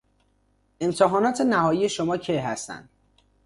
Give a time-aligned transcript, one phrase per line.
[0.81, 2.89] امتحانات نهایی شما کی هستند؟